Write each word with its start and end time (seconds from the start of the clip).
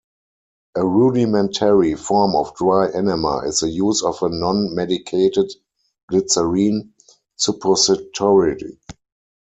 A 0.73 0.83
rudimentary 0.83 1.93
form 1.93 2.35
of 2.35 2.55
"dry" 2.55 2.89
enema 2.89 3.41
is 3.45 3.59
the 3.59 3.69
use 3.69 4.01
of 4.01 4.19
a 4.23 4.29
non-medicated 4.29 5.51
glycerin 6.09 6.91
suppository. 7.35 8.79